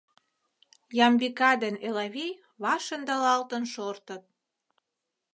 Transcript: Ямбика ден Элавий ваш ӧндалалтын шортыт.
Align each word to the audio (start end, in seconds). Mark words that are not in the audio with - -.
Ямбика 1.05 1.51
ден 1.63 1.75
Элавий 1.87 2.33
ваш 2.63 2.85
ӧндалалтын 2.95 3.63
шортыт. 3.73 4.23